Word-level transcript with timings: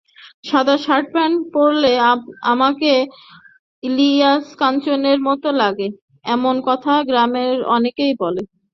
সাদা 0.43 0.75
শার্ট-প্যান্ট 0.85 1.37
পরলে 1.53 1.91
আমাকে 2.51 2.91
ইলিয়াস 3.83 4.45
কাঞ্চনের 4.59 5.19
মতো 5.27 5.47
লাগে—এমন 5.61 6.55
কথা 6.67 6.93
গ্রামের 7.09 7.55
অনেকেই 7.75 8.13
বলে। 8.21 8.41